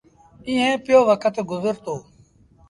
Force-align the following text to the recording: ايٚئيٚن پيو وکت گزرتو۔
ايٚئيٚن 0.47 0.73
پيو 0.83 0.99
وکت 1.09 1.35
گزرتو۔ 1.51 1.95